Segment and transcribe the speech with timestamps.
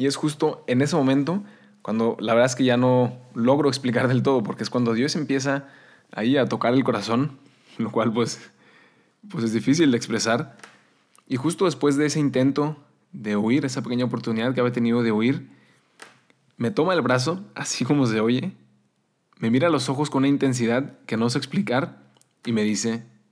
[0.00, 1.44] Y es justo en ese momento
[1.82, 5.14] cuando la verdad es que ya no logro explicar del todo, porque es cuando Dios
[5.14, 5.68] empieza
[6.10, 7.38] ahí a tocar el corazón,
[7.76, 8.50] lo cual pues,
[9.28, 10.56] pues es difícil de expresar.
[11.28, 12.78] Y justo después de ese intento
[13.12, 15.50] de huir, esa pequeña oportunidad que había tenido de huir,
[16.56, 18.54] me toma el brazo, así como se oye,
[19.36, 21.98] me mira los ojos con una intensidad que no sé explicar
[22.46, 23.04] y me dice,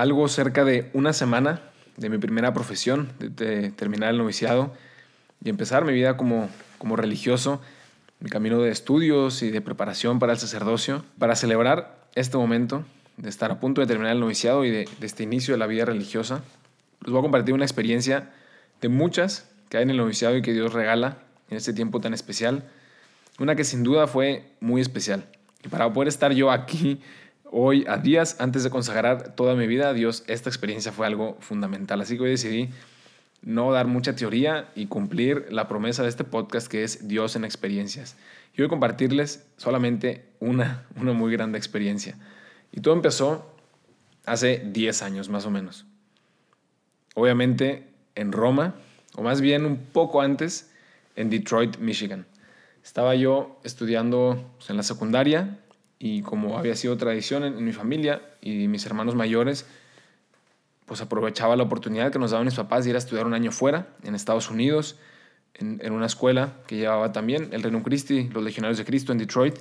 [0.00, 1.60] Algo cerca de una semana
[1.96, 4.72] de mi primera profesión, de, terminar el noviciado
[5.44, 7.60] y empezar mi vida como, como religioso,
[8.20, 12.84] mi camino de estudios y de preparación para el sacerdocio, para celebrar este momento
[13.16, 15.66] de estar a punto de terminar el noviciado y de, de este inicio de la
[15.66, 16.42] vida religiosa,
[17.02, 18.30] les voy a compartir una experiencia
[18.80, 21.18] de muchas que hay en el noviciado y que Dios regala
[21.50, 22.64] en este tiempo tan especial.
[23.38, 25.26] Una que sin duda fue muy especial.
[25.64, 27.00] Y para poder estar yo aquí
[27.50, 31.36] hoy, a días antes de consagrar toda mi vida a Dios, esta experiencia fue algo
[31.40, 32.00] fundamental.
[32.00, 32.70] Así que hoy decidí
[33.42, 37.44] no dar mucha teoría y cumplir la promesa de este podcast que es Dios en
[37.44, 38.16] experiencias.
[38.54, 42.16] Y voy a compartirles solamente una, una muy grande experiencia.
[42.72, 43.54] Y todo empezó
[44.26, 45.86] hace 10 años más o menos.
[47.14, 48.74] Obviamente en Roma,
[49.14, 50.70] o más bien un poco antes,
[51.16, 52.26] en Detroit, Michigan.
[52.84, 55.58] Estaba yo estudiando pues, en la secundaria
[55.98, 59.66] y como había sido tradición en, mi familia y mis hermanos mayores,
[60.86, 63.50] pues aprovechaba la oportunidad que nos daban mis papás de ir a estudiar un año
[63.50, 64.96] fuera, en Estados Unidos,
[65.54, 69.18] en, en, una escuela que llevaba también el Reino Christi, los Legionarios de Cristo en
[69.18, 69.56] Detroit,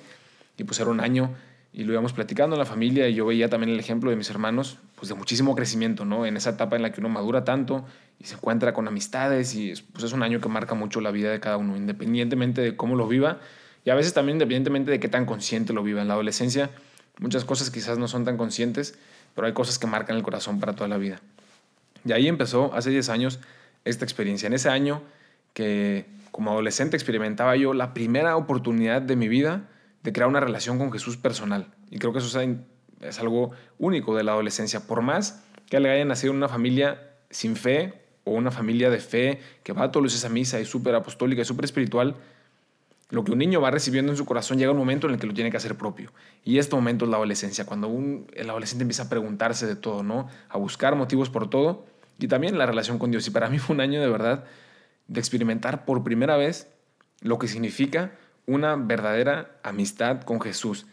[0.58, 1.36] y pues era un año
[1.74, 4.30] y lo íbamos platicando en la familia y yo veía también el ejemplo de mis
[4.30, 6.26] hermanos, pues de muchísimo crecimiento, ¿no?
[6.26, 7.86] En esa etapa en la que uno madura tanto
[8.20, 11.30] y se encuentra con amistades y pues es un año que marca mucho la vida
[11.30, 13.40] de cada uno, independientemente de cómo lo viva
[13.88, 16.70] y a veces también independientemente de qué tan consciente lo viva en la adolescencia,
[17.20, 19.00] muchas cosas quizás no son tan conscientes,
[19.34, 21.22] pero hay cosas que marcan el corazón para toda la vida.
[22.04, 23.40] Y ahí empezó hace 10 años
[23.86, 24.48] esta experiencia.
[24.48, 25.04] En ese año
[25.54, 29.70] que como adolescente experimentaba yo la primera oportunidad de mi vida
[30.04, 31.68] de crear una relación con Jesús personal.
[31.90, 32.42] Y creo que eso
[33.00, 34.86] es algo único de la adolescencia.
[34.86, 37.94] Por más que le hayan nacido en una familia sin fe
[38.26, 41.42] o una familia de fe que va todos los días a misa y súper apostólica
[41.42, 42.18] y súper espiritual,
[43.10, 45.28] lo que un niño va recibiendo en su corazón llega un momento en el que
[45.28, 46.12] lo tiene que hacer propio.
[46.44, 50.04] Y este momento es la adolescencia, cuando un, el adolescente empieza a preguntarse de todo,
[50.04, 50.28] ¿no?
[50.50, 51.86] A buscar motivos por todo
[52.20, 53.26] y también la relación con Dios.
[53.28, 54.44] Y para mí fue un año de verdad
[55.08, 56.68] de experimentar por primera vez
[57.22, 58.12] lo que significa
[58.46, 60.86] una verdadera amistad con Jesús,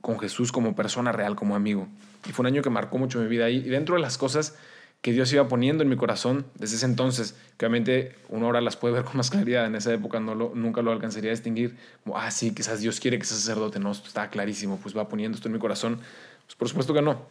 [0.00, 1.88] con Jesús como persona real, como amigo.
[2.28, 3.50] Y fue un año que marcó mucho mi vida.
[3.50, 4.56] Y dentro de las cosas
[5.00, 8.76] que Dios iba poniendo en mi corazón desde ese entonces, que obviamente uno ahora las
[8.76, 11.76] puede ver con más claridad, en esa época no lo, nunca lo alcanzaría a distinguir,
[12.02, 15.08] como, ah, sí, quizás Dios quiere que sea sacerdote, no, esto está clarísimo, pues va
[15.08, 16.00] poniendo esto en mi corazón,
[16.46, 17.22] pues por supuesto que no,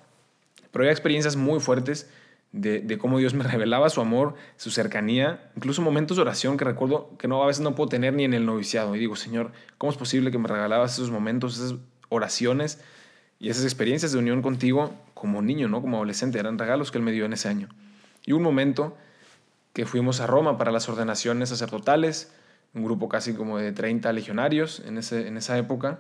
[0.72, 2.10] pero hay experiencias muy fuertes
[2.54, 6.64] de, de, cómo Dios me revelaba su amor, su cercanía, incluso momentos de oración que
[6.64, 9.52] recuerdo que no, a veces no puedo tener ni en el noviciado, y digo, Señor,
[9.78, 11.76] ¿cómo es posible que me regalabas esos momentos, esas
[12.08, 12.80] oraciones
[13.40, 15.82] y esas experiencias de unión contigo como niño, ¿no?
[15.82, 17.70] Como adolescente, eran regalos que Él me dio en ese año.
[18.26, 18.98] Y un momento
[19.74, 22.32] que fuimos a Roma para las ordenaciones sacerdotales,
[22.74, 26.00] un grupo casi como de 30 legionarios en, ese, en esa época.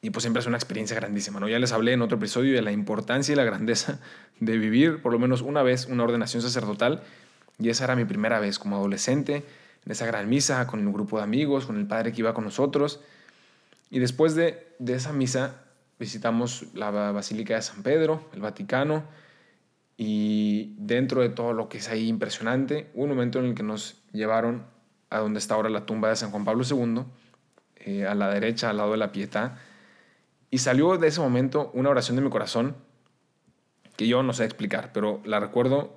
[0.00, 1.48] Y pues siempre es una experiencia grandísima, ¿no?
[1.48, 4.00] Ya les hablé en otro episodio de la importancia y la grandeza
[4.40, 7.02] de vivir por lo menos una vez una ordenación sacerdotal.
[7.58, 9.44] Y esa era mi primera vez como adolescente,
[9.84, 12.44] en esa gran misa, con un grupo de amigos, con el padre que iba con
[12.44, 13.00] nosotros.
[13.90, 15.63] Y después de, de esa misa
[15.98, 19.04] visitamos la Basílica de San Pedro, el Vaticano,
[19.96, 24.02] y dentro de todo lo que es ahí impresionante, un momento en el que nos
[24.12, 24.64] llevaron
[25.10, 27.04] a donde está ahora la tumba de San Juan Pablo II,
[27.76, 29.58] eh, a la derecha, al lado de la Pietà,
[30.50, 32.76] y salió de ese momento una oración de mi corazón
[33.96, 35.94] que yo no sé explicar, pero la recuerdo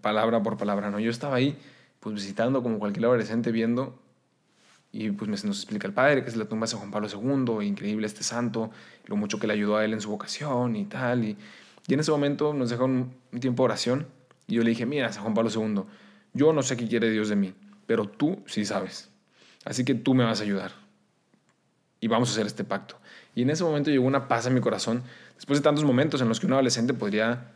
[0.00, 0.98] palabra por palabra, ¿no?
[0.98, 1.56] Yo estaba ahí,
[2.00, 3.98] pues visitando como cualquier adolescente, viendo
[4.92, 7.66] y pues nos explica el padre que es la tumba de San Juan Pablo II,
[7.66, 8.70] increíble este santo,
[9.06, 11.24] lo mucho que le ayudó a él en su vocación y tal.
[11.24, 11.36] Y,
[11.86, 14.06] y en ese momento nos dejó un, tiempo de oración
[14.46, 15.82] y yo le dije, mira, San Juan Pablo II,
[16.32, 17.54] yo no sé qué quiere Dios de mí,
[17.86, 19.10] pero tú sí sabes.
[19.64, 20.72] Así que tú me vas a ayudar.
[22.00, 22.96] Y vamos a hacer este pacto.
[23.34, 25.02] Y en ese momento llegó una paz en mi corazón,
[25.34, 27.52] después de tantos momentos en los que un adolescente podría,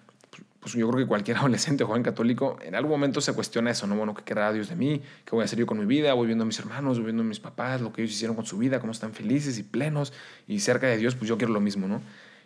[0.62, 3.96] pues yo creo que cualquier adolescente, joven católico, en algún momento se cuestiona eso, ¿no?
[3.96, 5.02] Bueno, ¿qué querrá Dios de mí?
[5.24, 6.14] ¿Qué voy a hacer yo con mi vida?
[6.14, 8.46] Voy viendo a mis hermanos, voy viendo a mis papás, lo que ellos hicieron con
[8.46, 10.12] su vida, cómo están felices y plenos
[10.46, 12.00] y cerca de Dios, pues yo quiero lo mismo, ¿no?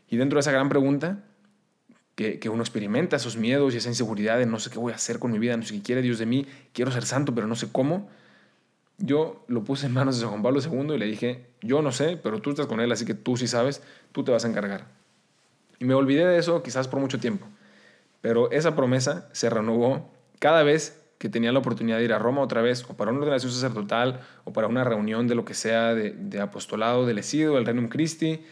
[0.09, 1.25] Y dentro de esa gran pregunta,
[2.15, 4.97] que, que, uno experimenta esos miedos y esa inseguridad de no sé qué voy a
[4.97, 7.47] hacer con mi vida, no sé qué quiere Dios de mí, quiero ser santo, pero
[7.47, 8.09] no sé cómo,
[8.99, 11.93] yo lo puse en manos de San Juan Pablo II y le dije, yo no
[11.93, 14.49] sé, pero tú estás con él, así que tú sí sabes, tú te vas a
[14.49, 14.87] encargar.
[15.79, 17.47] Y me olvidé de eso quizás por mucho tiempo,
[18.21, 22.43] pero esa promesa se renovó cada vez que tenía la oportunidad de ir a Roma
[22.43, 25.95] otra vez, o para una ordenación sacerdotal, o para una reunión de lo que sea
[25.95, 28.45] de, apostolado del ESIDO, del Renum Christi,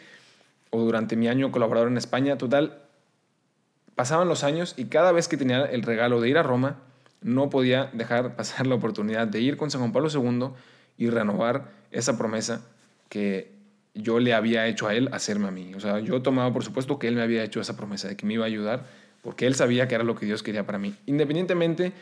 [0.71, 2.79] o durante mi año colaborador en España, total,
[3.95, 6.79] pasaban los años y cada vez que tenía el regalo de ir a Roma,
[7.21, 10.51] no podía dejar pasar la oportunidad de ir con San Juan Pablo II
[10.97, 12.65] y renovar esa promesa
[13.09, 13.53] que
[13.95, 15.75] yo le había hecho a él hacerme a mí.
[15.75, 18.27] O sea, yo tomaba por supuesto que él me había hecho esa promesa de que
[18.27, 18.87] me iba a ayudar
[19.25, 20.95] porque él sabía que era lo que Dios quería para mí.
[21.07, 21.93] Independientemente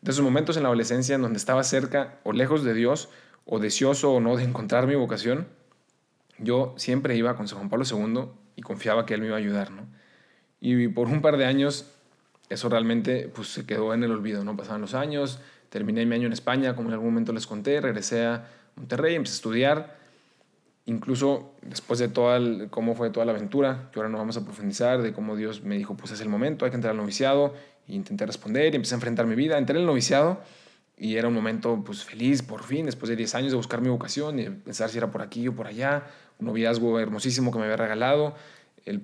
[0.00, 3.10] de esos momentos en la adolescencia en donde estaba cerca o lejos de Dios
[3.44, 5.46] o deseoso o no de encontrar mi vocación,
[6.38, 9.38] yo siempre iba con San Juan Pablo II y confiaba que él me iba a
[9.38, 9.86] ayudar, ¿no?
[10.60, 11.86] Y por un par de años
[12.48, 14.56] eso realmente pues, se quedó en el olvido, ¿no?
[14.56, 18.26] Pasaban los años, terminé mi año en España, como en algún momento les conté, regresé
[18.26, 19.98] a Monterrey, empecé a estudiar,
[20.86, 25.02] incluso después de toda cómo fue toda la aventura, que ahora no vamos a profundizar,
[25.02, 27.54] de cómo Dios me dijo, pues es el momento, hay que entrar al noviciado,
[27.86, 30.40] y intenté responder, y empecé a enfrentar mi vida, entré en el noviciado,
[30.96, 33.88] y era un momento pues feliz, por fin, después de 10 años de buscar mi
[33.88, 36.04] vocación y pensar si era por aquí o por allá,
[36.38, 38.34] un noviazgo hermosísimo que me había regalado,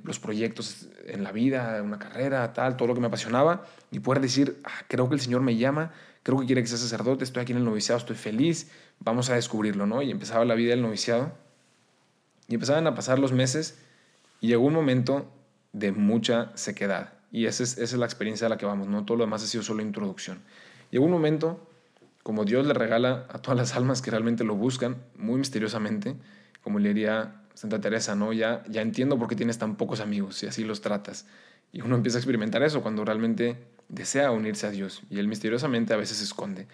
[0.05, 4.21] los proyectos en la vida, una carrera, tal, todo lo que me apasionaba, y poder
[4.21, 5.93] decir, ah, creo que el Señor me llama,
[6.23, 9.35] creo que quiere que sea sacerdote, estoy aquí en el noviciado, estoy feliz, vamos a
[9.35, 10.03] descubrirlo, ¿no?
[10.03, 11.33] Y empezaba la vida del noviciado,
[12.51, 13.79] y empezaban a pasar los meses,
[14.41, 15.33] y llegó un momento
[15.73, 19.05] de mucha sequedad, y esa es, esa es la experiencia a la que vamos, ¿no?
[19.05, 20.41] Todo lo demás ha sido solo introducción.
[20.91, 21.65] Llegó un momento,
[22.25, 26.17] como Dios le regala a todas las almas que realmente lo buscan, muy misteriosamente,
[26.61, 28.33] como le diría Santa Teresa, ¿no?
[28.33, 31.27] Ya, ya entiendo por qué tienes tan pocos amigos y así los tratas.
[31.73, 33.59] Y uno empieza a experimentar eso cuando realmente
[33.89, 36.67] desea unirse a Dios y él misteriosamente a veces se esconde.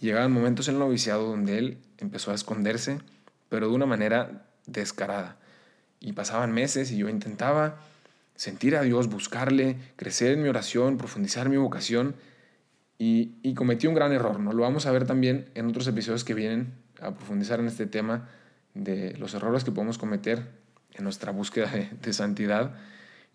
[0.00, 3.00] Y llegaban momentos en el noviciado donde él empezó a esconderse,
[3.48, 5.36] pero de una manera descarada.
[6.00, 7.80] Y pasaban meses y yo intentaba
[8.36, 12.14] sentir a Dios, buscarle, crecer en mi oración, profundizar mi vocación
[12.96, 14.52] y, y cometí un gran error, ¿no?
[14.52, 18.28] Lo vamos a ver también en otros episodios que vienen a profundizar en este tema
[18.74, 20.46] de los errores que podemos cometer
[20.94, 22.74] en nuestra búsqueda de, santidad,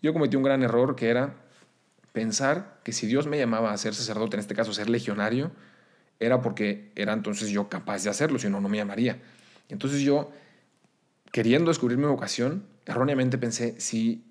[0.02, 1.34] yo cometí un gran error que era
[2.12, 5.50] pensar que si Dios me llamaba a ser sacerdote, en este caso ser legionario,
[6.20, 9.18] era porque era entonces yo capaz de hacerlo, si no, no me llamaría.
[9.68, 10.30] Entonces yo,
[11.34, 14.22] queriendo descubrir mi vocación, erróneamente pensé, si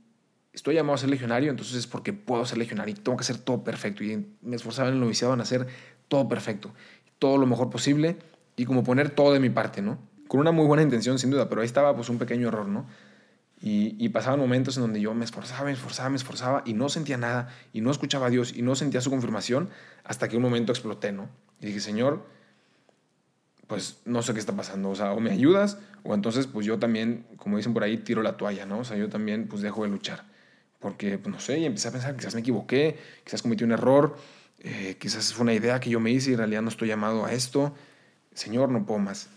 [0.54, 3.40] estoy llamado a ser legionario, entonces es porque puedo ser legionario y tengo que hacer
[3.40, 4.06] todo perfecto.
[4.06, 5.68] Y me esforzaba en el noviciado en hacer
[6.08, 6.72] todo perfecto,
[7.20, 8.16] todo lo mejor posible
[8.56, 10.00] y como poner todo de mi parte, ¿no?
[10.30, 12.88] con una muy buena intención, sin duda, pero ahí estaba pues un pequeño error, ¿no?
[13.62, 16.88] Y, y, pasaban momentos en donde yo me esforzaba, me esforzaba, me esforzaba y no
[16.88, 19.70] sentía nada y no escuchaba a Dios y no sentía su confirmación
[20.04, 21.30] hasta que un momento exploté, ¿no?
[21.62, 22.26] Y dije, Señor,
[23.68, 26.80] pues no sé qué está pasando, o sea, o me ayudas o entonces pues yo
[26.80, 28.80] también, como dicen por ahí, tiro la toalla, ¿no?
[28.80, 30.24] O sea, yo también pues dejo de luchar.
[30.80, 34.18] Porque, pues no sé, y empecé a pensar, quizás me equivoqué, quizás cometí un error,
[34.60, 37.26] eh, quizás fue una idea que yo me hice y en realidad no estoy llamado
[37.26, 37.74] a esto.
[38.34, 39.30] Señor, no puedo más.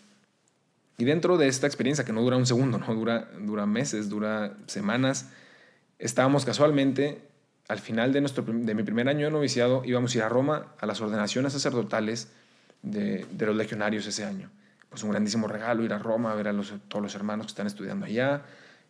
[0.99, 4.57] Y dentro de esta experiencia, que no dura un segundo, no dura, dura meses, dura
[4.67, 5.29] semanas,
[6.01, 7.23] estábamos casualmente
[7.69, 10.75] al final de, nuestro, de mi primer año de noviciado, íbamos a ir a Roma
[10.81, 12.29] a las ordenaciones sacerdotales
[12.87, 14.51] de, los legionarios ese año.
[14.89, 17.67] Pues un grandísimo regalo ir a Roma, ver a los, todos los hermanos que están
[17.67, 18.43] estudiando allá,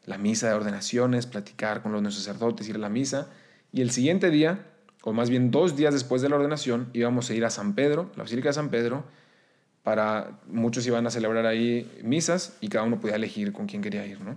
[0.04, 3.28] la misa de ordenaciones, platicar con los sacerdotes, ir a la misa.
[3.72, 4.60] Y el siguiente día,
[5.02, 8.10] o más bien dos días después de la ordenación, íbamos a ir a San Pedro,
[8.16, 9.04] la Basílica de San Pedro,
[9.82, 14.06] para muchos iban a celebrar ahí misas y cada uno podía elegir con quién quería
[14.06, 14.36] ir, ¿no?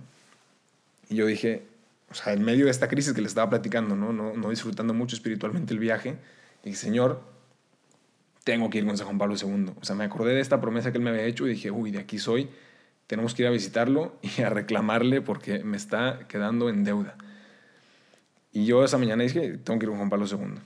[1.08, 1.66] Y yo dije,
[2.08, 4.12] o sea, en medio de esta crisis que le estaba platicando, ¿no?
[4.12, 6.16] No, no disfrutando mucho espiritualmente el viaje,
[6.62, 7.20] dije, Señor,
[8.44, 9.72] tengo que ir con San Juan Pablo II.
[9.80, 11.90] O sea, me acordé de esta promesa que él me había hecho y dije, uy,
[11.90, 12.48] de aquí soy,
[13.06, 17.16] tenemos que ir a visitarlo y a reclamarle porque me está quedando en deuda.
[18.52, 20.60] Y yo esa mañana dije, tengo que ir con Juan Pablo II.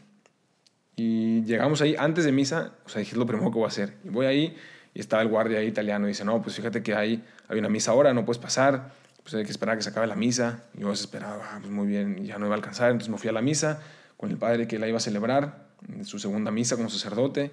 [0.96, 3.68] Y llegamos ahí antes de misa, o sea, dije, es lo primero que voy a
[3.68, 3.94] hacer.
[4.04, 4.56] Y voy ahí,
[4.94, 7.68] y estaba el guardia ahí italiano y dice, no, pues fíjate que hay, hay una
[7.68, 10.62] misa ahora, no puedes pasar, pues hay que esperar a que se acabe la misa.
[10.74, 13.28] Y yo esperaba, ah, pues muy bien, ya no iba a alcanzar, entonces me fui
[13.28, 13.82] a la misa
[14.16, 15.63] con el padre que la iba a celebrar,
[16.02, 17.52] su segunda misa como sacerdote,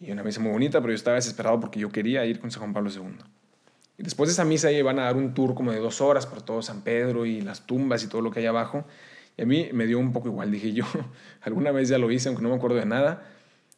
[0.00, 2.60] y una misa muy bonita, pero yo estaba desesperado porque yo quería ir con San
[2.60, 3.18] Juan Pablo II.
[3.98, 6.42] Y después de esa misa iban a dar un tour como de dos horas por
[6.42, 8.84] todo San Pedro y las tumbas y todo lo que hay abajo.
[9.36, 10.50] Y a mí me dio un poco igual.
[10.50, 10.84] Dije yo,
[11.42, 13.22] alguna vez ya lo hice, aunque no me acuerdo de nada,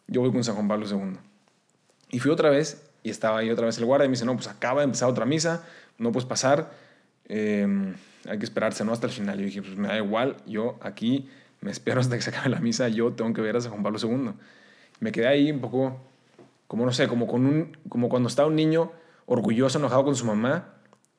[0.07, 1.19] yo voy con San Juan Pablo II.
[2.11, 4.35] Y fui otra vez y estaba ahí otra vez el guardia y me dice, no,
[4.35, 5.67] pues acaba de empezar otra misa,
[5.99, 6.73] no puedes pasar,
[7.27, 7.95] em,
[8.27, 8.93] hay que esperarse, ¿no?
[8.93, 9.39] Hasta el final.
[9.39, 11.29] Y yo dije, pues me da igual, yo aquí
[11.65, 13.83] me espero hasta que se acabe la misa, yo tengo que ver a San Juan
[13.83, 14.33] Pablo II.
[15.01, 15.99] Me quedé ahí un poco,
[16.69, 18.93] como no sé, como, con un, como cuando está un niño
[19.25, 20.75] orgulloso, enojado con su mamá,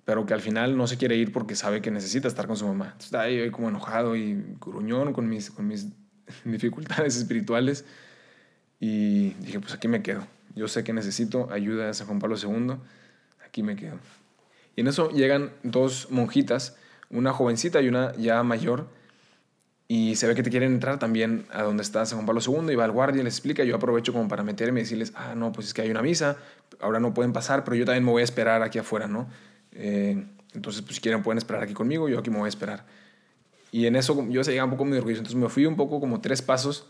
[0.06, 2.68] pero que al final no se quiere ir porque sabe que necesita estar con su
[2.68, 2.86] mamá.
[2.86, 5.88] Entonces, está ahí como enojado y gruñón con mis, con mis
[6.46, 7.84] dificultades espirituales.
[8.80, 10.28] Y dije, pues aquí me quedo.
[10.54, 12.76] Yo sé que necesito ayuda de San Juan Pablo II.
[13.44, 13.98] Aquí me quedo.
[14.76, 16.78] Y en eso llegan dos monjitas,
[17.10, 18.88] una jovencita y una ya mayor,
[19.88, 22.72] y se ve que te quieren entrar también a donde está San Juan Pablo II
[22.72, 23.64] y va al guardia y les explica.
[23.64, 26.38] Yo aprovecho como para meterme y decirles, ah, no, pues es que hay una misa,
[26.80, 29.28] ahora no pueden pasar, pero yo también me voy a esperar aquí afuera, ¿no?
[29.74, 32.86] Eh, entonces, pues si quieren pueden esperar aquí conmigo, yo aquí me voy a esperar.
[33.72, 36.00] Y en eso yo se llegaba un poco muy orgulloso, entonces me fui un poco
[36.00, 36.88] como tres pasos,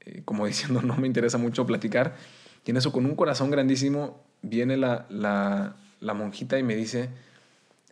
[0.00, 2.16] eh, como diciendo, no me interesa mucho platicar.
[2.66, 7.10] Y en eso, con un corazón grandísimo, viene la, la monjita y me dice,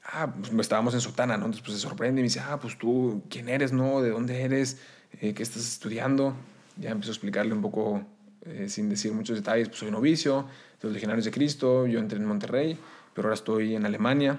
[0.04, 1.47] ah, pues estábamos en sotana, ¿no?
[1.47, 4.00] Entonces pues, se sorprende y me dice, ah, pues tú, ¿quién eres, no?
[4.00, 4.78] ¿De dónde eres?
[5.21, 6.35] Eh, ¿Qué estás estudiando?
[6.76, 8.02] Ya empezó a explicarle un poco,
[8.47, 10.47] eh, sin decir muchos detalles, pues soy novicio
[10.80, 12.78] de los legionarios de Cristo, yo entré en Monterrey,
[13.14, 14.38] pero ahora estoy en Alemania.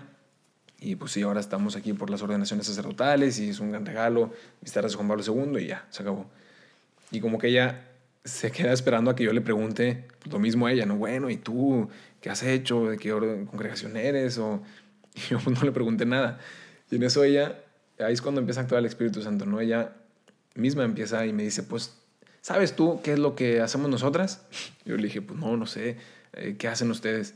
[0.79, 4.34] Y pues sí, ahora estamos aquí por las ordenaciones sacerdotales y es un gran regalo
[4.60, 6.25] visitar a Juan Pablo II y ya, se acabó.
[7.12, 7.88] Y como que ella
[8.25, 10.98] se queda esperando a que yo le pregunte lo mismo a ella, ¿no?
[10.98, 11.89] Bueno, ¿y tú
[12.20, 12.89] qué has hecho?
[12.89, 14.38] ¿De qué congregación eres?
[14.38, 14.62] O
[15.15, 16.39] Y yo no le pregunté nada.
[16.89, 17.60] Y en eso ella,
[18.00, 19.60] ahí es cuando empieza a actuar el Espíritu Santo, ¿no?
[19.60, 19.93] Ella
[20.55, 21.96] misma empieza y me dice, pues,
[22.41, 24.46] ¿sabes tú qué es lo que hacemos nosotras?
[24.86, 25.98] Yo le dije, pues no, no sé,
[26.34, 27.36] eh, ¿qué hacen ustedes?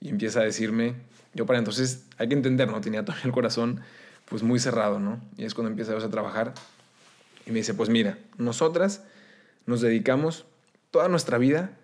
[0.00, 0.94] Y empieza a decirme,
[1.32, 2.80] yo para entonces, hay que entender, ¿no?
[2.80, 3.80] Tenía todavía el corazón
[4.26, 5.20] pues muy cerrado, ¿no?
[5.36, 6.54] Y es cuando empieza a trabajar
[7.46, 9.04] y me dice, pues mira, nosotras
[9.66, 10.46] nos dedicamos
[10.90, 11.76] toda nuestra vida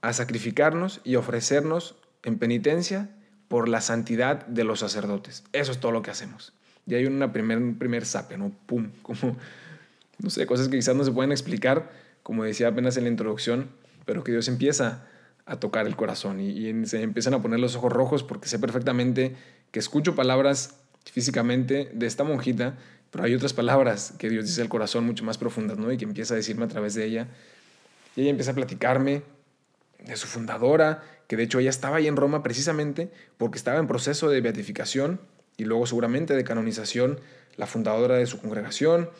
[0.00, 3.10] a sacrificarnos y ofrecernos en penitencia
[3.48, 5.44] por la santidad de los sacerdotes.
[5.52, 6.52] Eso es todo lo que hacemos.
[6.86, 8.52] Y hay una primer, un primer sape, ¿no?
[8.66, 9.36] Pum, como,
[10.18, 11.90] no sé, cosas que quizás no se pueden explicar,
[12.22, 13.68] como decía apenas en la introducción,
[14.04, 15.06] pero que Dios empieza
[15.46, 18.58] a tocar el corazón y, y se empiezan a poner los ojos rojos porque sé
[18.58, 19.36] perfectamente
[19.70, 22.76] que escucho palabras físicamente de esta monjita,
[23.10, 25.92] pero hay otras palabras que Dios dice al corazón mucho más profundas, ¿no?
[25.92, 27.28] Y que empieza a decirme a través de ella.
[28.16, 29.22] Y ella empieza a platicarme
[30.06, 33.86] de su fundadora, que de hecho ella estaba ahí en Roma precisamente porque estaba en
[33.86, 35.20] proceso de beatificación
[35.56, 37.20] y luego seguramente de canonización,
[37.56, 39.10] la fundadora de su congregación,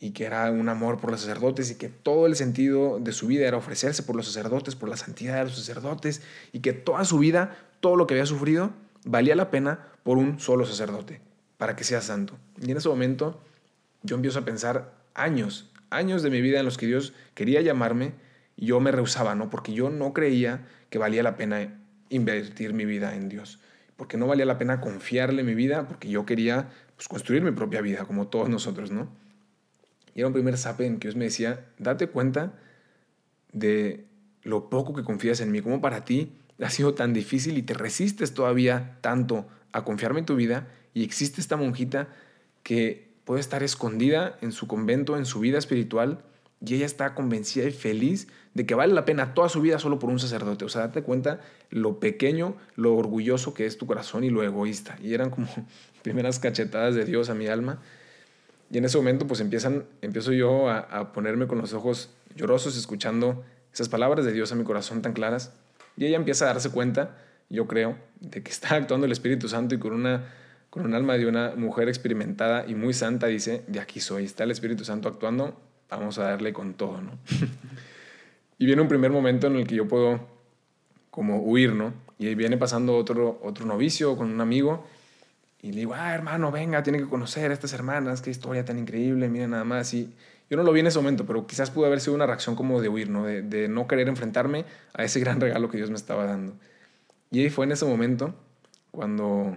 [0.00, 3.26] y que era un amor por los sacerdotes y que todo el sentido de su
[3.26, 6.22] vida era ofrecerse por los sacerdotes, por la santidad de los sacerdotes,
[6.52, 8.70] y que toda su vida, todo lo que había sufrido,
[9.04, 11.20] valía la pena por un solo sacerdote,
[11.56, 12.36] para que sea santo.
[12.60, 13.40] Y en ese momento
[14.02, 18.12] yo empiezo a pensar años, años de mi vida en los que Dios quería llamarme
[18.56, 19.50] yo me rehusaba, ¿no?
[19.50, 23.60] Porque yo no creía que valía la pena invertir mi vida en Dios,
[23.96, 27.80] porque no valía la pena confiarle mi vida, porque yo quería pues, construir mi propia
[27.80, 29.08] vida, como todos nosotros, ¿no?
[30.14, 32.52] Y era un primer sape en que Dios me decía, date cuenta
[33.52, 34.06] de
[34.42, 36.32] lo poco que confías en mí, como para ti
[36.62, 41.02] ha sido tan difícil y te resistes todavía tanto a confiarme en tu vida y
[41.02, 42.08] existe esta monjita
[42.62, 46.24] que puede estar escondida en su convento, en su vida espiritual,
[46.64, 49.98] y ella está convencida y feliz de que vale la pena toda su vida solo
[49.98, 50.64] por un sacerdote.
[50.64, 51.40] O sea, date cuenta
[51.70, 54.96] lo pequeño, lo orgulloso que es tu corazón y lo egoísta.
[55.02, 55.48] Y eran como
[56.02, 57.80] primeras cachetadas de Dios a mi alma.
[58.70, 63.44] Y en ese momento pues empiezan, empiezo yo a, ponerme con los ojos llorosos escuchando
[63.72, 65.52] esas palabras de Dios a mi corazón tan claras.
[65.96, 67.18] Y ella empieza a darse cuenta,
[67.50, 70.32] yo creo, de que está actuando el Espíritu Santo y con una
[70.70, 74.42] con un alma de una mujer experimentada y muy santa dice, de aquí soy, está
[74.42, 75.56] el Espíritu Santo actuando
[75.88, 77.12] vamos a darle con todo, ¿no?
[78.58, 80.20] y viene un primer momento en el que yo puedo
[81.10, 81.92] como huir, ¿no?
[82.18, 84.86] Y viene pasando otro, otro novicio con un amigo
[85.64, 88.78] y le digo, ah, hermano, venga, tiene que conocer a estas hermanas, qué historia tan
[88.78, 89.94] increíble, mira nada más.
[89.94, 90.12] Y
[90.50, 92.82] yo no lo vi en ese momento, pero quizás pudo haber sido una reacción como
[92.82, 93.24] de huir, ¿no?
[93.24, 96.54] De, de no querer enfrentarme a ese gran regalo que Dios me estaba dando.
[97.30, 98.34] Y ahí fue en ese momento
[98.90, 99.56] cuando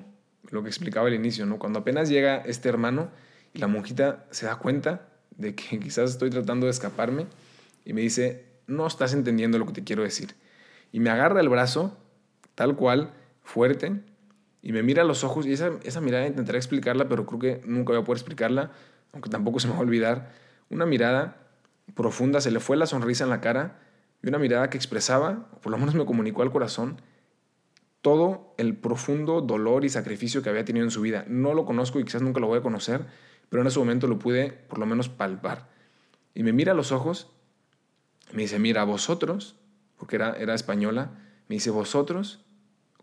[0.49, 1.59] lo que explicaba al inicio, ¿no?
[1.59, 3.09] Cuando apenas llega este hermano
[3.53, 7.27] y la monjita se da cuenta de que quizás estoy tratando de escaparme
[7.85, 10.35] y me dice, no estás entendiendo lo que te quiero decir.
[10.91, 11.97] Y me agarra el brazo,
[12.55, 13.11] tal cual,
[13.43, 14.01] fuerte,
[14.61, 17.61] y me mira a los ojos y esa, esa mirada intentaré explicarla, pero creo que
[17.65, 18.71] nunca voy a poder explicarla,
[19.13, 20.31] aunque tampoco se me va a olvidar.
[20.69, 21.47] Una mirada
[21.95, 23.79] profunda, se le fue la sonrisa en la cara
[24.21, 27.01] y una mirada que expresaba, o por lo menos me comunicó al corazón,
[28.01, 31.25] todo el profundo dolor y sacrificio que había tenido en su vida.
[31.27, 33.05] No lo conozco y quizás nunca lo voy a conocer,
[33.49, 35.69] pero en ese momento lo pude por lo menos palpar.
[36.33, 37.31] Y me mira a los ojos,
[38.31, 39.55] me dice, mira, vosotros,
[39.97, 41.11] porque era, era española,
[41.47, 42.45] me dice, vosotros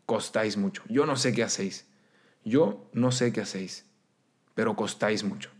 [0.06, 0.82] costáis mucho.
[0.88, 1.86] Yo no sé qué hacéis.
[2.44, 3.86] Yo no sé qué hacéis,
[4.54, 5.50] pero costáis mucho.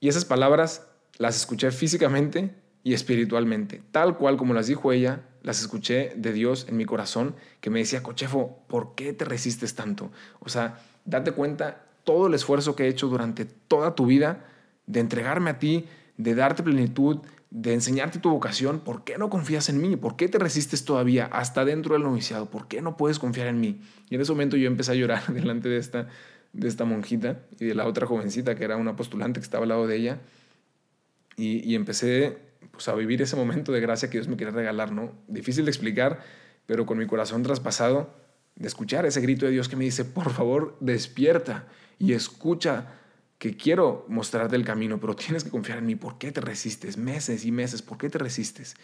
[0.00, 0.86] Y esas palabras
[1.18, 6.66] las escuché físicamente y espiritualmente, tal cual como las dijo ella, las escuché de Dios
[6.68, 10.10] en mi corazón, que me decía, Cochefo, ¿por qué te resistes tanto?
[10.40, 14.46] O sea, date cuenta todo el esfuerzo que he hecho durante toda tu vida
[14.86, 15.84] de entregarme a ti,
[16.16, 17.18] de darte plenitud,
[17.50, 19.94] de enseñarte tu vocación, ¿por qué no confías en mí?
[19.94, 22.48] ¿Por qué te resistes todavía hasta dentro del noviciado?
[22.48, 23.82] ¿Por qué no puedes confiar en mí?
[24.08, 26.08] Y en ese momento yo empecé a llorar delante de esta,
[26.54, 29.68] de esta monjita y de la otra jovencita que era una postulante que estaba al
[29.68, 30.18] lado de ella.
[31.36, 32.38] Y, empecé
[32.70, 35.12] pues, a vivir ese momento de gracia que Dios me quería regalar, ¿no?
[35.28, 36.20] Difícil de explicar,
[36.64, 38.14] pero con mi corazón traspasado,
[38.56, 41.66] de escuchar ese grito de Dios que me dice, por favor, despierta
[41.98, 42.94] y escucha
[43.38, 45.94] que quiero mostrarte el camino, pero tienes que confiar en mí.
[45.94, 46.96] ¿Por qué te resistes?
[46.96, 48.74] Meses y meses, ¿por qué te resistes?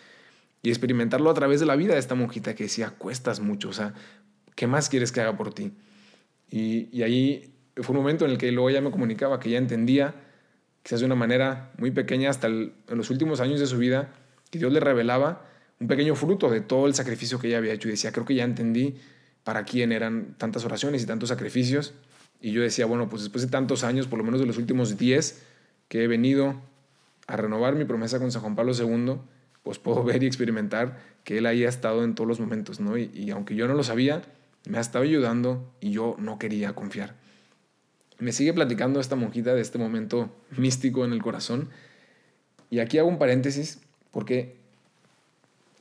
[0.63, 3.73] Y experimentarlo a través de la vida de esta monjita que decía, cuestas mucho, o
[3.73, 3.95] sea,
[4.55, 5.73] ¿qué más quieres que haga por ti?
[6.51, 9.59] Y, y ahí fue un momento en el que luego ya me comunicaba, que ya
[9.59, 10.15] entendía,
[10.83, 14.15] quizás de una manera muy pequeña, hasta en los últimos años de su vida,
[14.51, 15.45] que Dios le revelaba
[15.81, 17.89] un pequeño fruto de todo el sacrificio que ella había hecho.
[17.89, 18.97] Y decía, creo que ya entendí
[19.43, 21.95] para quién eran tantas oraciones y tantos sacrificios
[22.45, 24.99] y yo decía, bueno, pues después de tantos años, por lo menos de los últimos
[24.99, 25.43] 10,
[25.89, 26.61] que he venido
[27.27, 29.15] a renovar mi promesa con San Juan Pablo II,
[29.63, 32.99] pues puedo ver y experimentar que él ahí ha estado en todos los momentos, ¿no?
[32.99, 34.21] Y, aunque yo no lo sabía,
[34.69, 37.15] me ha estado ayudando y yo no quería confiar.
[38.19, 41.71] Me sigue platicando esta monjita de este momento místico en el corazón.
[42.69, 44.55] Y aquí hago un paréntesis porque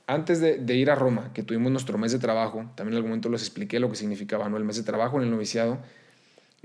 [0.06, 3.10] antes de, de, ir a Roma, que tuvimos nuestro mes de trabajo, también en algún
[3.10, 4.56] momento les expliqué lo que significaba ¿no?
[4.56, 5.78] el mes de trabajo en el noviciado,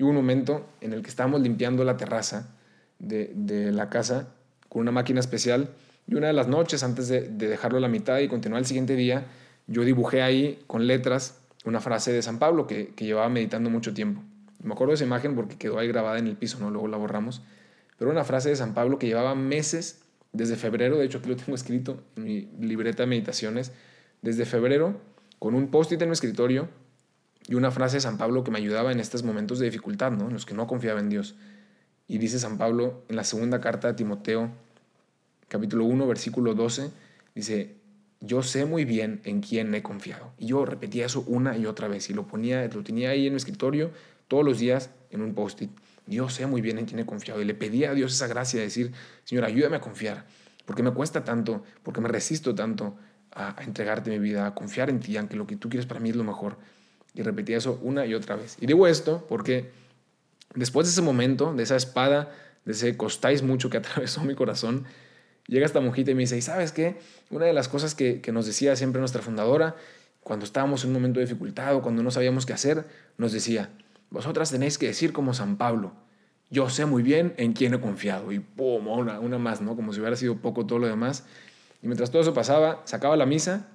[0.04, 2.56] hubo un momento en el que estábamos limpiando la terraza
[3.00, 4.30] de, la casa
[4.68, 5.70] con una máquina especial
[6.08, 8.66] y una de las noches antes de, de, dejarlo a la mitad y continuar el
[8.66, 9.26] siguiente día,
[9.68, 13.94] yo dibujé ahí con letras una frase de San Pablo que, que llevaba meditando mucho
[13.94, 14.22] tiempo.
[14.64, 16.70] Me acuerdo de esa imagen porque quedó ahí grabada en el piso, ¿no?
[16.70, 17.42] luego la borramos.
[17.98, 21.36] Pero una frase de San Pablo que llevaba meses, desde febrero, de hecho aquí lo
[21.36, 23.72] tengo escrito en mi libreta de meditaciones,
[24.22, 25.00] desde febrero,
[25.40, 26.70] con un post-it en mi escritorio,
[27.50, 30.28] y una frase de San Pablo que me ayudaba en estos momentos de dificultad, ¿no?
[30.28, 31.34] en los que no confiaba en Dios.
[32.08, 34.52] Y dice San Pablo en la segunda carta de Timoteo,
[35.48, 36.92] capítulo 1, versículo 12,
[37.34, 37.76] dice,
[38.22, 40.32] yo sé muy bien en quién he confiado.
[40.38, 43.34] Y yo repetía eso una y otra vez y lo ponía, lo tenía ahí en
[43.34, 43.90] mi escritorio
[44.28, 45.72] todos los días en un post-it.
[46.06, 48.60] Yo sé muy bien en quién he confiado y le pedía a Dios esa gracia
[48.60, 48.92] de decir,
[49.24, 50.28] Señor, ayúdame a confiar,
[50.68, 52.96] porque me cuesta tanto, porque me resisto tanto
[53.32, 56.00] a, a entregarte mi vida, a confiar en ti, aunque lo que tú quieres para
[56.00, 56.58] mí es lo mejor.
[57.14, 58.58] Y repetía eso una y otra vez.
[58.60, 59.72] Y digo esto porque
[60.56, 62.32] después de ese momento, de esa espada,
[62.66, 64.86] de ese costáis mucho que atravesó mi corazón,
[65.48, 66.98] llega esta monjita y me dice, ¿y sabes qué?
[67.30, 69.76] Una de las cosas que, que nos decía siempre nuestra fundadora,
[70.22, 72.86] cuando estábamos en un momento de dificultad o cuando no sabíamos qué hacer,
[73.18, 73.70] nos decía,
[74.10, 75.94] vosotras tenéis que decir como San Pablo,
[76.52, 78.32] yo sé muy bien en quién he confiado.
[78.32, 79.76] Y pum, una, una más, ¿no?
[79.76, 81.26] Como si hubiera sido poco todo lo demás.
[81.82, 83.68] Y mientras todo eso pasaba, sacaba la misa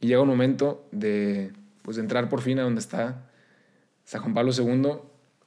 [0.00, 1.52] y llega un momento de,
[1.86, 3.22] pues de entrar por fin a donde está
[4.04, 4.98] San Juan Pablo II.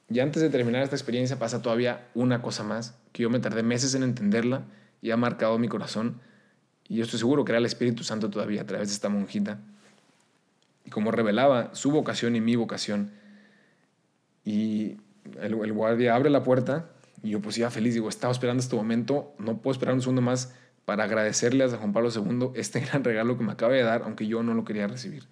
[0.08, 3.62] Y antes de terminar esta experiencia pasa todavía una cosa más, que yo me tardé
[3.62, 4.62] meses en entenderla
[5.02, 6.18] y ha marcado mi corazón.
[6.88, 9.58] Y yo estoy seguro que era el Espíritu Santo todavía a través de esta monjita.
[10.86, 13.12] Y como revelaba su vocación y mi vocación.
[14.42, 14.96] Y
[15.42, 16.88] el, guardia abre la puerta
[17.22, 20.22] y yo pues iba feliz, digo, estaba esperando este momento, no puedo esperar un segundo
[20.22, 20.54] más
[20.86, 24.04] para agradecerle a San Juan Pablo II este gran regalo que me acaba de dar,
[24.04, 25.28] aunque yo no lo quería recibir.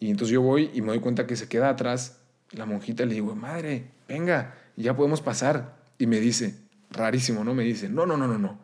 [0.00, 3.04] Y entonces yo voy y me doy cuenta que se queda atrás la monjita.
[3.04, 5.76] Le digo, madre, venga, ya podemos pasar.
[5.98, 6.56] Y me dice,
[6.90, 7.54] rarísimo, ¿no?
[7.54, 8.58] Me dice, no, no, no, no, no.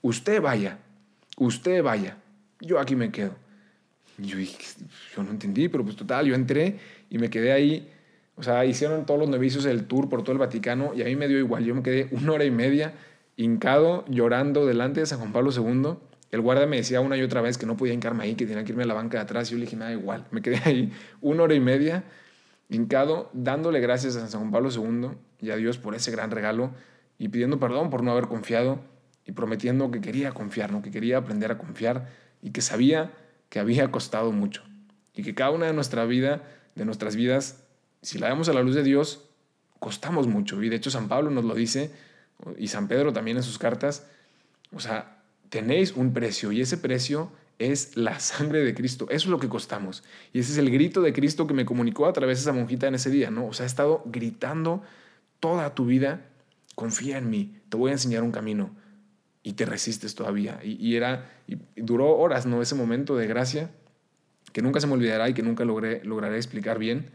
[0.00, 0.78] Usted vaya,
[1.36, 2.16] usted vaya.
[2.60, 3.36] Yo aquí me quedo.
[4.16, 4.38] Yo
[5.14, 6.78] yo no entendí, pero pues total, yo entré
[7.10, 7.92] y me quedé ahí.
[8.34, 11.16] O sea, hicieron todos los novicios el tour por todo el Vaticano y a mí
[11.16, 11.64] me dio igual.
[11.64, 12.94] Yo me quedé una hora y media
[13.36, 15.98] hincado, llorando delante de San Juan Pablo II
[16.30, 18.64] el guardia me decía una y otra vez que no podía hincarme ahí, que tenía
[18.64, 19.48] que irme a la banca de atrás.
[19.48, 20.26] Y yo le dije, nada, igual.
[20.30, 22.04] Me quedé ahí una hora y media
[22.68, 26.72] hincado, dándole gracias a San Juan Pablo II y a Dios por ese gran regalo
[27.18, 28.80] y pidiendo perdón por no haber confiado
[29.24, 30.82] y prometiendo que quería confiar, ¿no?
[30.82, 32.08] que quería aprender a confiar
[32.42, 33.12] y que sabía
[33.48, 34.62] que había costado mucho.
[35.14, 36.42] Y que cada una de nuestra vida,
[36.74, 37.64] de nuestras vidas,
[38.02, 39.24] si la vemos a la luz de Dios,
[39.78, 40.62] costamos mucho.
[40.62, 41.90] Y de hecho San Pablo nos lo dice,
[42.56, 44.06] y San Pedro también en sus cartas,
[44.72, 45.17] o sea,
[45.50, 49.06] tenéis un precio y ese precio es la sangre de Cristo.
[49.10, 50.04] Eso es lo que costamos.
[50.32, 52.86] Y ese es el grito de Cristo que me comunicó a través de esa monjita
[52.86, 53.46] en ese día, ¿no?
[53.46, 54.82] O sea, ha estado gritando
[55.40, 56.26] toda tu vida,
[56.74, 58.70] confía en mí, te voy a enseñar un camino.
[59.42, 60.60] Y te resistes todavía.
[60.62, 62.60] Y, era, y duró horas, ¿no?
[62.60, 63.70] Ese momento de gracia
[64.52, 67.10] que nunca se me olvidará y que nunca logré, lograré explicar bien.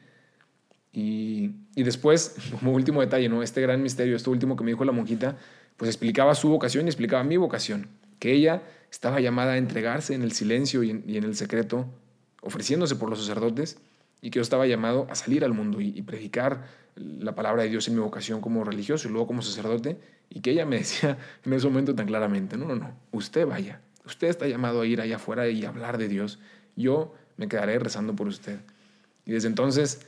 [0.91, 3.43] Y, y después, como último detalle, ¿no?
[3.43, 5.37] Este gran misterio, esto último que me dijo la monjita,
[5.77, 7.89] pues explicaba su vocación y explicaba mi vocación,
[8.23, 11.87] que ella estaba llamada a entregarse en el silencio y en, el secreto,
[12.41, 13.77] ofreciéndose por los sacerdotes,
[14.21, 16.63] y que yo estaba llamado a salir al mundo y, predicar
[16.95, 19.97] la palabra de Dios en mi vocación como religioso y luego como sacerdote,
[20.29, 23.81] y que ella me decía en ese momento tan claramente, no, no, no, usted vaya,
[24.05, 26.39] usted está llamado a ir allá afuera y hablar de Dios,
[26.77, 28.57] yo me quedaré rezando por usted.
[29.25, 29.99] Y desde entonces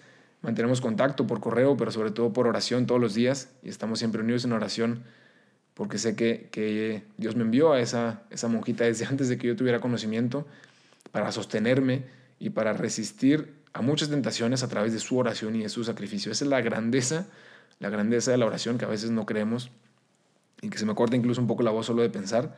[0.42, 4.22] mantenemos contacto por correo, pero sobre todo por oración todos los días, y estamos siempre
[4.22, 5.04] unidos en oración
[5.76, 9.48] porque sé que, que Dios me envió a esa, esa monjita desde antes de que
[9.48, 10.48] yo tuviera conocimiento
[11.12, 12.06] para sostenerme
[12.40, 16.32] y para resistir a muchas tentaciones a través de su oración y de su sacrificio.
[16.32, 17.28] Esa es la grandeza,
[17.80, 19.70] la grandeza de la oración que a veces no creemos
[20.62, 22.58] y que se me corta incluso un poco la voz solo de pensar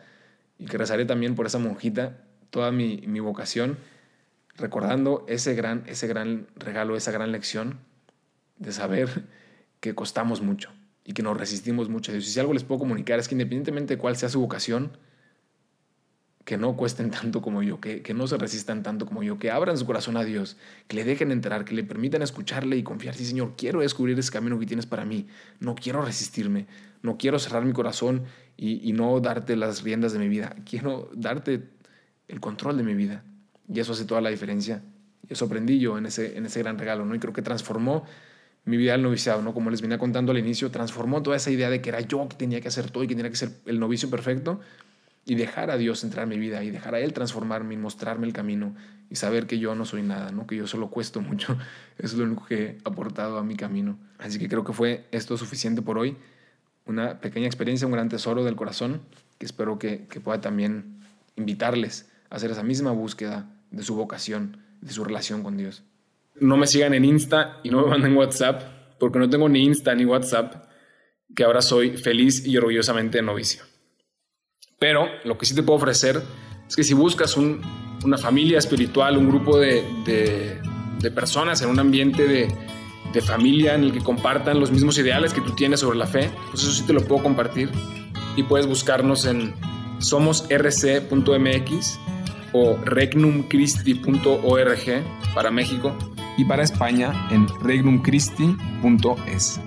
[0.60, 3.77] y que rezaré también por esa monjita toda mi, mi vocación,
[4.56, 7.80] recordando ese gran, ese gran regalo, esa gran lección
[8.60, 9.25] de saber
[9.80, 10.71] que costamos mucho
[11.08, 12.28] y que nos resistimos mucho a Dios.
[12.28, 14.91] Y si algo les puedo comunicar es que independientemente de cuál sea su vocación,
[16.43, 19.50] que no cuesten tanto como yo, que, que, no se resistan tanto como yo, que
[19.50, 20.58] abran su corazón a Dios,
[20.89, 23.15] que le dejen entrar, que le permitan escucharle y confiar.
[23.15, 25.28] Sí, Señor, quiero descubrir ese camino que tienes para mí.
[25.62, 26.67] No quiero resistirme,
[27.02, 28.26] no quiero cerrar mi corazón
[28.58, 30.58] y, y no darte las riendas de mi vida.
[30.70, 31.70] Quiero darte
[32.28, 33.24] el control de mi vida.
[33.74, 34.84] Y eso hace toda la diferencia.
[35.30, 37.15] Eso aprendí yo en ese, en ese gran regalo, ¿no?
[37.15, 38.04] Y creo que transformó
[38.67, 39.53] mi vida del noviciado, ¿no?
[39.53, 42.36] Como les venía contando al inicio, transformó toda esa idea de que era yo que
[42.36, 44.60] tenía que hacer todo y que tenía que ser el novicio perfecto
[45.25, 48.27] y dejar a Dios entrar en mi vida y dejar a Él transformarme y mostrarme
[48.27, 48.75] el camino
[49.10, 50.45] y saber que yo no soy nada, ¿no?
[50.47, 51.58] Que yo solo cuesto mucho.
[51.97, 53.97] Es lo único que he aportado a mi camino.
[54.19, 56.17] Así que creo que fue esto suficiente por hoy.
[56.86, 59.01] Una pequeña experiencia, un gran tesoro del corazón
[59.38, 60.99] que espero que, que pueda también
[61.38, 65.84] invitarles a hacer esa misma búsqueda de su vocación, de su relación con Dios
[66.39, 68.62] no me sigan en Insta y no me manden WhatsApp,
[69.00, 70.65] porque no tengo ni Insta ni WhatsApp,
[71.36, 73.63] que ahora soy feliz y orgullosamente novicio.
[74.80, 76.21] Pero lo que sí te puedo ofrecer
[76.67, 80.60] es que si buscas una familia espiritual, un grupo de,
[81.15, 82.54] personas en un ambiente de,
[83.21, 86.62] familia en el que compartan los mismos ideales que tú tienes sobre la fe, pues
[86.62, 87.71] eso sí te lo puedo compartir.
[88.36, 89.56] Y puedes buscarnos en
[89.97, 92.00] somosrc.mx
[92.54, 95.97] o regnumchristi.org para México
[96.38, 99.60] y para España en regnumchristi.es.